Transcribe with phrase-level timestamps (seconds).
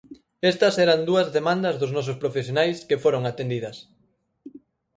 [0.51, 3.77] Estas eran dúas demandas dos nosos profesionais que foron atendidas.